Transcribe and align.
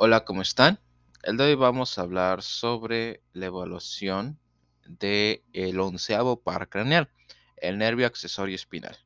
Hola, 0.00 0.24
¿cómo 0.24 0.42
están? 0.42 0.78
El 1.24 1.36
de 1.38 1.42
hoy 1.42 1.54
vamos 1.56 1.98
a 1.98 2.02
hablar 2.02 2.44
sobre 2.44 3.20
la 3.32 3.46
evaluación 3.46 4.38
del 4.86 5.42
el 5.52 5.80
onceavo 5.80 6.40
par 6.40 6.68
craneal, 6.68 7.10
el 7.56 7.78
nervio 7.78 8.06
accesorio 8.06 8.54
espinal. 8.54 8.96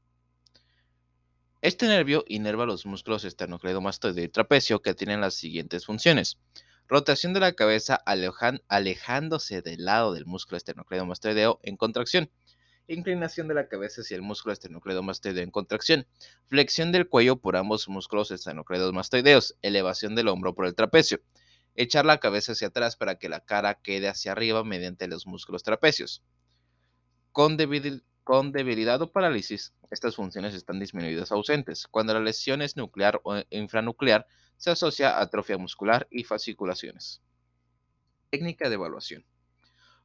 Este 1.62 1.86
nervio 1.86 2.24
inerva 2.28 2.66
los 2.66 2.84
músculos 2.84 3.24
esternocleidomastoideo 3.24 4.22
y 4.22 4.28
trapecio 4.28 4.82
que 4.82 4.92
tienen 4.92 5.22
las 5.22 5.32
siguientes 5.32 5.86
funciones. 5.86 6.36
Rotación 6.88 7.32
de 7.32 7.40
la 7.40 7.54
cabeza 7.54 7.98
alejándose 8.68 9.62
del 9.62 9.86
lado 9.86 10.12
del 10.12 10.26
músculo 10.26 10.58
esternocleidomastoideo 10.58 11.58
en 11.62 11.78
contracción. 11.78 12.30
Inclinación 12.92 13.48
de 13.48 13.54
la 13.54 13.68
cabeza 13.68 14.02
hacia 14.02 14.16
el 14.16 14.20
músculo 14.20 14.52
esternocleidomastoideo 14.52 15.42
en 15.42 15.50
contracción. 15.50 16.06
Flexión 16.48 16.92
del 16.92 17.08
cuello 17.08 17.36
por 17.36 17.56
ambos 17.56 17.88
músculos 17.88 18.30
esternocleidomastoideos. 18.30 19.56
Elevación 19.62 20.14
del 20.14 20.28
hombro 20.28 20.54
por 20.54 20.66
el 20.66 20.74
trapecio. 20.74 21.22
Echar 21.74 22.04
la 22.04 22.20
cabeza 22.20 22.52
hacia 22.52 22.68
atrás 22.68 22.96
para 22.96 23.14
que 23.14 23.30
la 23.30 23.40
cara 23.40 23.80
quede 23.80 24.08
hacia 24.08 24.32
arriba 24.32 24.62
mediante 24.62 25.08
los 25.08 25.26
músculos 25.26 25.62
trapecios. 25.62 26.22
Con, 27.32 27.56
debilidad 27.56 29.00
o 29.00 29.10
parálisis, 29.10 29.72
estas 29.90 30.14
funciones 30.14 30.52
están 30.52 30.78
disminuidas 30.78 31.32
o 31.32 31.36
ausentes. 31.36 31.86
Cuando 31.86 32.12
la 32.12 32.20
lesión 32.20 32.60
es 32.60 32.76
nuclear 32.76 33.22
o 33.24 33.40
infranuclear, 33.48 34.26
se 34.58 34.70
asocia 34.70 35.16
a 35.16 35.22
atrofia 35.22 35.56
muscular 35.56 36.08
y 36.10 36.24
fasciculaciones. 36.24 37.22
Técnica 38.28 38.68
de 38.68 38.74
evaluación. 38.74 39.24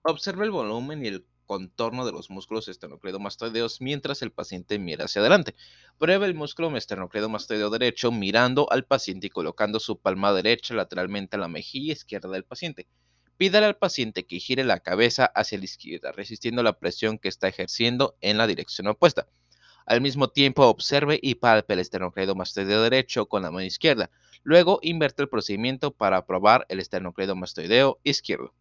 Observa 0.03 0.45
el 0.45 0.51
volumen 0.51 1.03
y 1.03 1.09
el 1.09 1.25
contorno 1.47 2.05
de 2.05 2.11
los 2.11 2.29
músculos 2.29 2.67
esternocleidomastoideos 2.67 3.81
mientras 3.81 4.21
el 4.21 4.31
paciente 4.31 4.77
mira 4.77 5.05
hacia 5.05 5.21
adelante. 5.21 5.55
Prueba 5.97 6.27
el 6.27 6.35
músculo 6.35 6.75
esternocleidomastoideo 6.77 7.71
derecho 7.71 8.11
mirando 8.11 8.71
al 8.71 8.85
paciente 8.85 9.27
y 9.27 9.29
colocando 9.31 9.79
su 9.79 9.99
palma 9.99 10.33
derecha 10.33 10.75
lateralmente 10.75 11.37
a 11.37 11.39
la 11.39 11.47
mejilla 11.47 11.93
izquierda 11.93 12.29
del 12.29 12.43
paciente. 12.43 12.87
Pídale 13.37 13.65
al 13.65 13.77
paciente 13.77 14.25
que 14.25 14.39
gire 14.39 14.63
la 14.63 14.79
cabeza 14.81 15.25
hacia 15.25 15.57
la 15.57 15.65
izquierda, 15.65 16.11
resistiendo 16.11 16.61
la 16.61 16.77
presión 16.77 17.17
que 17.17 17.29
está 17.29 17.47
ejerciendo 17.47 18.15
en 18.21 18.37
la 18.37 18.45
dirección 18.45 18.87
opuesta. 18.87 19.27
Al 19.85 20.01
mismo 20.01 20.27
tiempo, 20.27 20.65
observe 20.65 21.17
y 21.21 21.35
palpe 21.35 21.73
el 21.73 21.79
esternocleidomastoideo 21.79 22.81
derecho 22.81 23.27
con 23.27 23.43
la 23.43 23.51
mano 23.51 23.63
izquierda. 23.63 24.09
Luego, 24.43 24.79
inverte 24.81 25.21
el 25.21 25.29
procedimiento 25.29 25.91
para 25.91 26.25
probar 26.25 26.65
el 26.67 26.79
esternocleidomastoideo 26.79 27.99
izquierdo. 28.03 28.53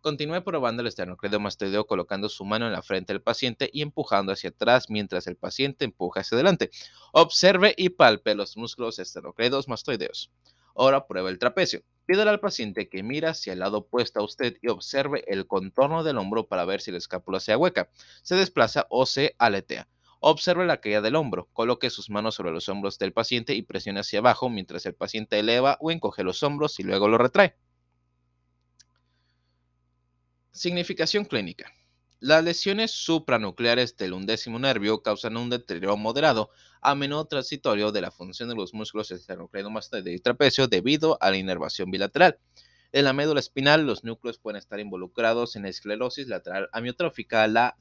Continúe 0.00 0.42
probando 0.44 0.80
el 0.82 0.86
esternocleidomastoideo 0.88 1.86
colocando 1.86 2.28
su 2.28 2.44
mano 2.44 2.66
en 2.66 2.72
la 2.72 2.82
frente 2.82 3.12
del 3.12 3.20
paciente 3.20 3.68
y 3.72 3.82
empujando 3.82 4.32
hacia 4.32 4.50
atrás 4.50 4.90
mientras 4.90 5.26
el 5.26 5.36
paciente 5.36 5.84
empuja 5.84 6.20
hacia 6.20 6.36
adelante. 6.36 6.70
Observe 7.12 7.74
y 7.76 7.88
palpe 7.90 8.36
los 8.36 8.56
músculos 8.56 9.00
esternocleidomastoideos. 9.00 10.30
Ahora 10.76 11.08
prueba 11.08 11.30
el 11.30 11.40
trapecio. 11.40 11.82
Pídale 12.06 12.30
al 12.30 12.38
paciente 12.38 12.88
que 12.88 13.02
mira 13.02 13.30
hacia 13.30 13.52
el 13.52 13.58
lado 13.58 13.78
opuesto 13.78 14.20
a 14.20 14.24
usted 14.24 14.56
y 14.62 14.68
observe 14.68 15.24
el 15.26 15.48
contorno 15.48 16.04
del 16.04 16.18
hombro 16.18 16.46
para 16.46 16.64
ver 16.64 16.80
si 16.80 16.92
la 16.92 16.98
escápula 16.98 17.40
se 17.40 17.56
hueca, 17.56 17.90
se 18.22 18.36
desplaza 18.36 18.86
o 18.90 19.04
se 19.04 19.34
aletea. 19.38 19.88
Observe 20.20 20.64
la 20.64 20.80
caída 20.80 21.00
del 21.00 21.16
hombro. 21.16 21.48
Coloque 21.52 21.90
sus 21.90 22.08
manos 22.08 22.36
sobre 22.36 22.52
los 22.52 22.68
hombros 22.68 22.98
del 22.98 23.12
paciente 23.12 23.54
y 23.54 23.62
presione 23.62 24.00
hacia 24.00 24.20
abajo 24.20 24.48
mientras 24.48 24.86
el 24.86 24.94
paciente 24.94 25.40
eleva 25.40 25.76
o 25.80 25.90
encoge 25.90 26.22
los 26.22 26.44
hombros 26.44 26.78
y 26.78 26.84
luego 26.84 27.08
lo 27.08 27.18
retrae. 27.18 27.56
Significación 30.58 31.24
clínica. 31.24 31.72
Las 32.18 32.42
lesiones 32.42 32.90
supranucleares 32.90 33.96
del 33.96 34.12
undécimo 34.12 34.58
nervio 34.58 35.04
causan 35.04 35.36
un 35.36 35.50
deterioro 35.50 35.96
moderado, 35.96 36.50
a 36.80 36.96
menudo 36.96 37.26
transitorio, 37.26 37.92
de 37.92 38.00
la 38.00 38.10
función 38.10 38.48
de 38.48 38.56
los 38.56 38.74
músculos 38.74 39.12
esternocleidomastoideo 39.12 40.12
y 40.12 40.18
trapecio 40.18 40.66
debido 40.66 41.16
a 41.20 41.30
la 41.30 41.36
inervación 41.36 41.92
bilateral. 41.92 42.40
En 42.90 43.04
la 43.04 43.12
médula 43.12 43.38
espinal, 43.38 43.86
los 43.86 44.02
núcleos 44.02 44.40
pueden 44.40 44.58
estar 44.58 44.80
involucrados 44.80 45.54
en 45.54 45.64
esclerosis 45.64 46.26
lateral 46.26 46.68
amiotrófica, 46.72 47.46
la 47.46 47.76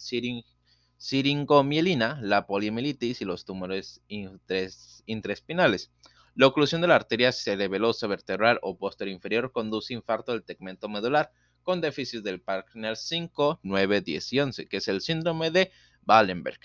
siringomielina, 0.97 2.19
la 2.21 2.45
poliomielitis 2.45 3.21
y 3.21 3.25
los 3.25 3.43
tumores 3.43 4.03
intraespinales. 4.07 5.89
La 6.35 6.45
oclusión 6.45 6.81
de 6.81 6.87
la 6.89 6.95
arteria 6.95 7.31
cerebelosa 7.31 8.05
vertebral 8.05 8.59
o 8.61 8.77
posterior 8.77 9.15
inferior 9.15 9.51
conduce 9.51 9.95
a 9.95 9.97
infarto 9.97 10.33
del 10.33 10.43
tegmento 10.43 10.87
medular, 10.87 11.31
con 11.67 11.81
déficit 11.81 12.23
del 12.23 12.39
Parkinson 12.39 12.95
5, 12.95 13.59
9, 13.61 13.99
10 13.99 14.33
y 14.33 14.39
11, 14.39 14.67
que 14.69 14.77
es 14.77 14.87
el 14.87 15.01
síndrome 15.01 15.51
de 15.51 15.69
Wallenberg. 16.07 16.61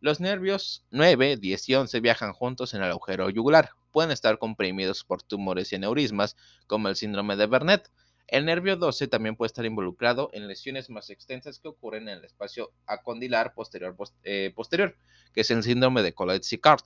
Los 0.00 0.18
nervios 0.18 0.84
9, 0.90 1.36
10 1.36 1.68
y 1.68 1.74
11 1.76 2.00
viajan 2.00 2.32
juntos 2.32 2.74
en 2.74 2.82
el 2.82 2.90
agujero 2.90 3.30
yugular. 3.30 3.70
Pueden 3.92 4.10
estar 4.10 4.38
comprimidos 4.38 5.04
por 5.04 5.22
tumores 5.22 5.70
y 5.70 5.76
aneurismas, 5.76 6.36
como 6.66 6.88
el 6.88 6.96
síndrome 6.96 7.36
de 7.36 7.46
Bernet. 7.46 7.88
El 8.26 8.44
nervio 8.44 8.74
12 8.74 9.06
también 9.06 9.36
puede 9.36 9.46
estar 9.46 9.64
involucrado 9.64 10.28
en 10.32 10.48
lesiones 10.48 10.90
más 10.90 11.08
extensas 11.10 11.60
que 11.60 11.68
ocurren 11.68 12.08
en 12.08 12.18
el 12.18 12.24
espacio 12.24 12.72
acondilar 12.84 13.54
posterior, 13.54 13.94
eh, 14.24 14.52
posterior 14.56 14.96
que 15.32 15.42
es 15.42 15.52
el 15.52 15.62
síndrome 15.62 16.02
de 16.02 16.16
Colet-Sicard. 16.16 16.82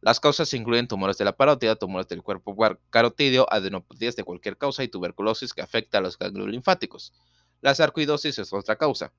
Las 0.00 0.20
causas 0.20 0.52
incluyen 0.54 0.88
tumores 0.88 1.18
de 1.18 1.24
la 1.24 1.36
parótida, 1.36 1.76
tumores 1.76 2.08
del 2.08 2.22
cuerpo 2.22 2.56
carotidio, 2.90 3.52
adenopatías 3.52 4.16
de 4.16 4.24
cualquier 4.24 4.56
causa 4.56 4.82
y 4.84 4.88
tuberculosis 4.88 5.52
que 5.54 5.62
afecta 5.62 5.98
a 5.98 6.00
los 6.00 6.18
ganglios 6.18 6.48
linfáticos. 6.48 7.12
La 7.60 7.74
sarcoidosis 7.74 8.38
es 8.38 8.52
otra 8.52 8.76
causa. 8.76 9.12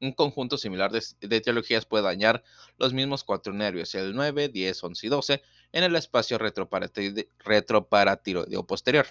Un 0.00 0.12
conjunto 0.12 0.56
similar 0.56 0.92
de, 0.92 1.02
etiologías 1.20 1.84
puede 1.84 2.04
dañar 2.04 2.42
los 2.78 2.94
mismos 2.94 3.24
cuatro 3.24 3.52
nervios, 3.52 3.94
el 3.94 4.14
9, 4.14 4.48
10, 4.48 4.84
11 4.84 5.06
y 5.06 5.10
12, 5.10 5.42
en 5.72 5.84
el 5.84 5.96
espacio 5.96 6.38
retroparatiroideo 6.38 8.66
posterior. 8.66 9.06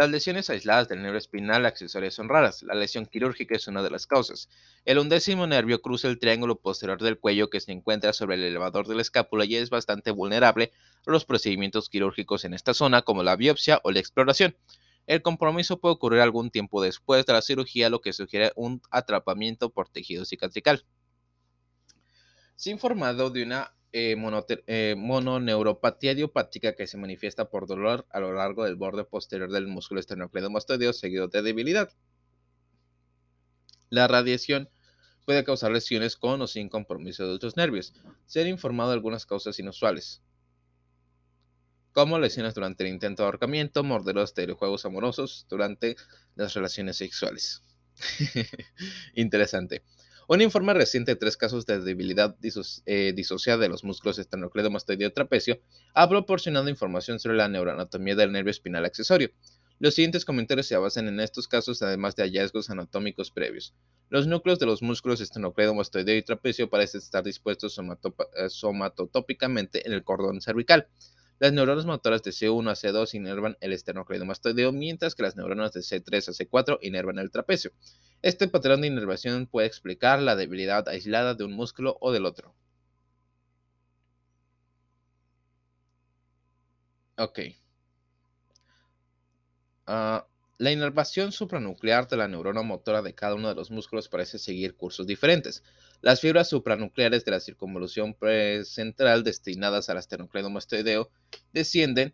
Las 0.00 0.08
lesiones 0.08 0.48
aisladas 0.48 0.88
del 0.88 1.02
nervio 1.02 1.18
espinal 1.18 1.66
accesorio 1.66 2.10
son 2.10 2.30
raras. 2.30 2.62
La 2.62 2.74
lesión 2.74 3.04
quirúrgica 3.04 3.54
es 3.54 3.68
una 3.68 3.82
de 3.82 3.90
las 3.90 4.06
causas. 4.06 4.48
El 4.86 4.98
undécimo 4.98 5.46
nervio 5.46 5.82
cruza 5.82 6.08
el 6.08 6.18
triángulo 6.18 6.58
posterior 6.58 7.02
del 7.02 7.18
cuello 7.18 7.50
que 7.50 7.60
se 7.60 7.72
encuentra 7.72 8.14
sobre 8.14 8.36
el 8.36 8.44
elevador 8.44 8.88
de 8.88 8.94
la 8.94 9.02
escápula 9.02 9.44
y 9.44 9.56
es 9.56 9.68
bastante 9.68 10.10
vulnerable 10.10 10.72
a 11.06 11.10
los 11.10 11.26
procedimientos 11.26 11.90
quirúrgicos 11.90 12.46
en 12.46 12.54
esta 12.54 12.72
zona, 12.72 13.02
como 13.02 13.22
la 13.22 13.36
biopsia 13.36 13.78
o 13.84 13.90
la 13.90 13.98
exploración. 14.00 14.56
El 15.06 15.20
compromiso 15.20 15.80
puede 15.80 15.96
ocurrir 15.96 16.20
algún 16.20 16.50
tiempo 16.50 16.80
después 16.80 17.26
de 17.26 17.34
la 17.34 17.42
cirugía, 17.42 17.90
lo 17.90 18.00
que 18.00 18.14
sugiere 18.14 18.52
un 18.56 18.80
atrapamiento 18.90 19.68
por 19.68 19.90
tejido 19.90 20.24
cicatrical. 20.24 20.86
Se 22.56 22.70
ha 22.70 22.72
informado 22.72 23.28
de 23.28 23.42
una 23.42 23.74
eh, 23.92 24.16
eh, 24.66 24.94
mononeuropatía 24.96 26.12
idiopática 26.12 26.76
que 26.76 26.86
se 26.86 26.96
manifiesta 26.96 27.50
por 27.50 27.66
dolor 27.66 28.06
a 28.10 28.20
lo 28.20 28.32
largo 28.32 28.64
del 28.64 28.76
borde 28.76 29.04
posterior 29.04 29.50
del 29.50 29.66
músculo 29.66 30.00
esternocleidomastoideo 30.00 30.92
seguido 30.92 31.28
de 31.28 31.42
debilidad. 31.42 31.90
La 33.88 34.06
radiación 34.06 34.70
puede 35.26 35.44
causar 35.44 35.72
lesiones 35.72 36.16
con 36.16 36.40
o 36.42 36.46
sin 36.46 36.68
compromiso 36.68 37.26
de 37.26 37.34
otros 37.34 37.56
nervios. 37.56 37.92
Se 38.26 38.40
han 38.40 38.46
informado 38.48 38.90
de 38.90 38.94
algunas 38.94 39.26
causas 39.26 39.58
inusuales, 39.58 40.22
como 41.92 42.18
lesiones 42.18 42.54
durante 42.54 42.84
el 42.84 42.90
intento 42.90 43.24
de 43.24 43.26
ahorcamiento, 43.26 43.82
morderos 43.82 44.34
de 44.34 44.52
juegos 44.52 44.84
amorosos 44.84 45.46
durante 45.48 45.96
las 46.36 46.54
relaciones 46.54 46.96
sexuales. 46.96 47.62
Interesante. 49.14 49.82
Un 50.32 50.40
informe 50.40 50.72
reciente 50.74 51.10
de 51.10 51.16
tres 51.16 51.36
casos 51.36 51.66
de 51.66 51.80
debilidad 51.80 52.36
eh, 52.86 53.12
disociada 53.16 53.58
de 53.58 53.68
los 53.68 53.82
músculos 53.82 54.16
esternocleidomastoideo 54.16 55.12
trapecio 55.12 55.60
ha 55.92 56.08
proporcionado 56.08 56.68
información 56.68 57.18
sobre 57.18 57.36
la 57.36 57.48
neuroanatomía 57.48 58.14
del 58.14 58.30
nervio 58.30 58.52
espinal 58.52 58.84
accesorio. 58.84 59.32
Los 59.80 59.96
siguientes 59.96 60.24
comentarios 60.24 60.68
se 60.68 60.76
basan 60.76 61.08
en 61.08 61.18
estos 61.18 61.48
casos, 61.48 61.82
además 61.82 62.14
de 62.14 62.22
hallazgos 62.22 62.70
anatómicos 62.70 63.32
previos. 63.32 63.74
Los 64.08 64.28
núcleos 64.28 64.60
de 64.60 64.66
los 64.66 64.82
músculos 64.82 65.20
esternocleidomastoideo 65.20 66.18
y 66.18 66.22
trapecio 66.22 66.70
parecen 66.70 67.00
estar 67.00 67.24
dispuestos 67.24 67.76
eh, 67.76 68.48
somatotópicamente 68.50 69.84
en 69.84 69.92
el 69.92 70.04
cordón 70.04 70.40
cervical. 70.40 70.86
Las 71.40 71.52
neuronas 71.52 71.86
motoras 71.86 72.22
de 72.22 72.30
C1 72.30 72.70
a 72.70 72.76
C2 72.76 73.14
inervan 73.14 73.56
el 73.60 73.72
esternocleidomastoideo, 73.72 74.70
mientras 74.70 75.16
que 75.16 75.24
las 75.24 75.34
neuronas 75.34 75.72
de 75.72 75.80
C3 75.80 76.28
a 76.28 76.32
C4 76.32 76.78
inervan 76.82 77.18
el 77.18 77.32
trapecio. 77.32 77.72
Este 78.22 78.46
patrón 78.46 78.82
de 78.82 78.86
inervación 78.86 79.48
puede 79.48 79.66
explicar 79.66 80.22
la 80.22 80.36
debilidad 80.36 80.88
aislada 80.88 81.34
de 81.34 81.42
un 81.42 81.52
músculo 81.52 81.98
o 82.00 82.12
del 82.12 82.26
otro. 82.26 82.54
Ok. 87.16 87.38
Ah, 89.86 90.26
la 90.60 90.70
inervación 90.70 91.32
supranuclear 91.32 92.06
de 92.06 92.18
la 92.18 92.28
neurona 92.28 92.60
motora 92.60 93.00
de 93.00 93.14
cada 93.14 93.34
uno 93.34 93.48
de 93.48 93.54
los 93.54 93.70
músculos 93.70 94.10
parece 94.10 94.38
seguir 94.38 94.76
cursos 94.76 95.06
diferentes. 95.06 95.62
Las 96.02 96.20
fibras 96.20 96.50
supranucleares 96.50 97.24
de 97.24 97.30
la 97.30 97.40
circunvolución 97.40 98.14
central 98.64 99.24
destinadas 99.24 99.88
al 99.88 99.96
esternocleidomastoideo 99.96 101.10
descienden 101.54 102.12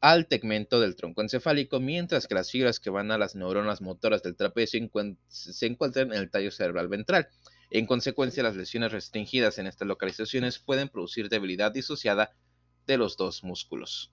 al 0.00 0.26
tegmento 0.26 0.80
del 0.80 0.96
tronco 0.96 1.22
encefálico, 1.22 1.78
mientras 1.78 2.26
que 2.26 2.34
las 2.34 2.50
fibras 2.50 2.80
que 2.80 2.90
van 2.90 3.12
a 3.12 3.16
las 3.16 3.36
neuronas 3.36 3.80
motoras 3.80 4.24
del 4.24 4.34
trapecio 4.34 4.80
se 5.28 5.66
encuentran 5.66 6.12
en 6.12 6.18
el 6.18 6.32
tallo 6.32 6.50
cerebral 6.50 6.88
ventral. 6.88 7.28
En 7.70 7.86
consecuencia, 7.86 8.42
las 8.42 8.56
lesiones 8.56 8.90
restringidas 8.90 9.58
en 9.58 9.68
estas 9.68 9.86
localizaciones 9.86 10.58
pueden 10.58 10.88
producir 10.88 11.28
debilidad 11.28 11.70
disociada 11.70 12.34
de 12.88 12.96
los 12.96 13.16
dos 13.16 13.44
músculos. 13.44 14.12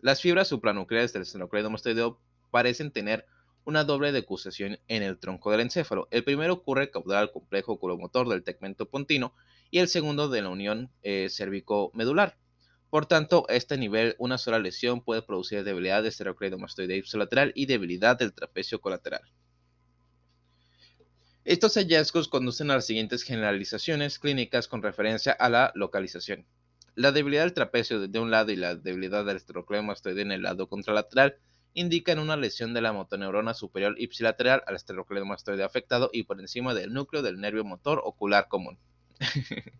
Las 0.00 0.20
fibras 0.20 0.48
supranucleares 0.48 1.14
del 1.14 1.22
esternocleido 1.22 1.70
mastoideo 1.70 2.20
parecen 2.54 2.92
tener 2.92 3.26
una 3.64 3.82
doble 3.82 4.12
decusación 4.12 4.78
en 4.86 5.02
el 5.02 5.18
tronco 5.18 5.50
del 5.50 5.58
encéfalo. 5.58 6.06
El 6.12 6.22
primero 6.22 6.52
ocurre 6.52 6.88
caudal 6.88 7.32
complejo 7.32 7.72
oculomotor 7.72 8.28
del 8.28 8.44
tegmento 8.44 8.88
pontino 8.88 9.34
y 9.72 9.80
el 9.80 9.88
segundo 9.88 10.28
de 10.28 10.40
la 10.40 10.50
unión 10.50 10.92
eh, 11.02 11.26
cervico-medular. 11.30 12.38
Por 12.90 13.06
tanto, 13.06 13.44
a 13.48 13.54
este 13.54 13.76
nivel, 13.76 14.14
una 14.20 14.38
sola 14.38 14.60
lesión 14.60 15.02
puede 15.02 15.22
producir 15.22 15.64
debilidad 15.64 15.96
del 15.96 16.10
esterocridomastoide 16.10 16.96
ipsilateral 16.96 17.50
y 17.56 17.66
debilidad 17.66 18.16
del 18.16 18.32
trapecio 18.32 18.80
colateral. 18.80 19.22
Estos 21.44 21.74
hallazgos 21.74 22.28
conducen 22.28 22.70
a 22.70 22.76
las 22.76 22.86
siguientes 22.86 23.24
generalizaciones 23.24 24.20
clínicas 24.20 24.68
con 24.68 24.80
referencia 24.80 25.32
a 25.32 25.48
la 25.48 25.72
localización. 25.74 26.46
La 26.94 27.10
debilidad 27.10 27.42
del 27.42 27.52
trapecio 27.52 28.06
de 28.06 28.18
un 28.20 28.30
lado 28.30 28.52
y 28.52 28.56
la 28.56 28.76
debilidad 28.76 29.24
del 29.24 29.38
esterocridomastoide 29.38 30.22
en 30.22 30.30
el 30.30 30.42
lado 30.42 30.68
contralateral 30.68 31.40
indican 31.74 32.18
una 32.18 32.36
lesión 32.36 32.72
de 32.72 32.80
la 32.80 32.92
motoneurona 32.92 33.52
superior 33.52 33.94
ipsilateral 33.98 34.62
al 34.66 34.76
esterocridomastoide 34.76 35.64
afectado 35.64 36.08
y 36.12 36.22
por 36.22 36.40
encima 36.40 36.72
del 36.72 36.92
núcleo 36.92 37.22
del 37.22 37.40
nervio 37.40 37.64
motor 37.64 38.00
ocular 38.04 38.48
común. 38.48 38.78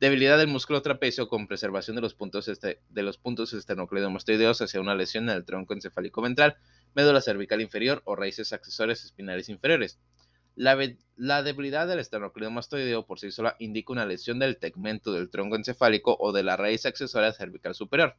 Debilidad 0.00 0.36
del 0.36 0.48
músculo 0.48 0.82
trapecio 0.82 1.28
con 1.28 1.46
preservación 1.46 1.96
de 1.96 2.02
los 2.02 2.14
puntos, 2.14 2.48
este, 2.48 2.80
de 2.90 3.02
los 3.02 3.16
puntos 3.16 3.52
esternocleidomastoideos 3.52 4.60
hacia 4.60 4.80
una 4.80 4.94
lesión 4.94 5.30
en 5.30 5.36
el 5.36 5.44
tronco 5.44 5.72
encefálico 5.72 6.20
ventral, 6.20 6.56
médula 6.94 7.20
cervical 7.20 7.60
inferior 7.60 8.02
o 8.04 8.16
raíces 8.16 8.52
accesorias 8.52 9.04
espinales 9.04 9.48
inferiores. 9.48 10.00
La, 10.56 11.42
debilidad 11.42 11.88
del 11.88 11.98
esternocleidomastoideo 11.98 13.06
por 13.06 13.18
sí 13.18 13.32
sola 13.32 13.56
indica 13.58 13.92
una 13.92 14.06
lesión 14.06 14.38
del 14.38 14.56
tegmento 14.56 15.12
del 15.12 15.30
tronco 15.30 15.56
encefálico 15.56 16.16
o 16.18 16.32
de 16.32 16.42
la 16.42 16.56
raíz 16.56 16.86
accesoria 16.86 17.32
cervical 17.32 17.74
superior. 17.74 18.16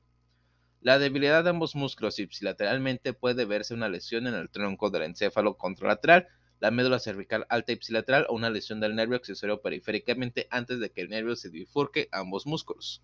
La 0.85 0.99
debilidad 0.99 1.43
de 1.43 1.49
ambos 1.49 1.73
músculos 1.73 2.19
ipsilateralmente 2.19 3.13
puede 3.13 3.45
verse 3.45 3.73
una 3.73 3.89
lesión 3.89 4.27
en 4.27 4.35
el 4.35 4.51
tronco 4.51 4.91
del 4.91 5.01
encéfalo 5.01 5.57
contralateral, 5.57 6.27
la 6.59 6.69
médula 6.69 6.99
cervical 6.99 7.47
alta 7.49 7.71
ipsilateral 7.71 8.27
o 8.29 8.35
una 8.35 8.51
lesión 8.51 8.79
del 8.79 8.93
nervio 8.93 9.17
accesorio 9.17 9.63
periféricamente 9.63 10.47
antes 10.51 10.79
de 10.79 10.91
que 10.91 11.01
el 11.01 11.09
nervio 11.09 11.35
se 11.35 11.49
bifurque 11.49 12.07
a 12.11 12.19
ambos 12.19 12.45
músculos. 12.45 13.01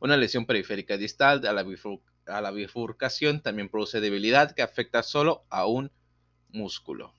Una 0.00 0.16
lesión 0.16 0.46
periférica 0.46 0.96
distal 0.96 1.46
a 1.46 1.52
la, 1.52 1.64
a 2.26 2.40
la 2.40 2.50
bifurcación 2.50 3.40
también 3.40 3.68
produce 3.68 4.00
debilidad 4.00 4.50
que 4.50 4.62
afecta 4.62 5.04
solo 5.04 5.46
a 5.48 5.66
un 5.66 5.92
músculo. 6.48 7.14